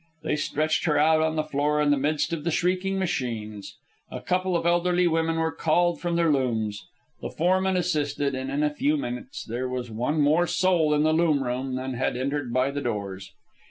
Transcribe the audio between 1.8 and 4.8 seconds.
the midst of the shrieking machines. A couple of